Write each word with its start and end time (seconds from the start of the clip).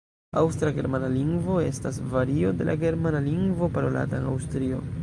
Aŭstra-germana 0.41 1.09
lingvo 1.17 1.57
estas 1.65 2.01
vario 2.15 2.55
de 2.63 2.69
la 2.71 2.77
Germana 2.87 3.25
lingvo 3.31 3.73
parolata 3.79 4.23
en 4.25 4.31
Aŭstrio. 4.37 4.87